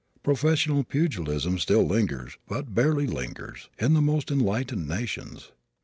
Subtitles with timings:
[0.23, 5.51] Professional pugilism still lingers, but barely lingers, in the most enlightened nations.